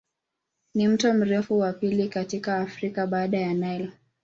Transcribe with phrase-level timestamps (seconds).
[0.75, 3.91] Ni mto mrefu wa pili katika Afrika baada ya Nile.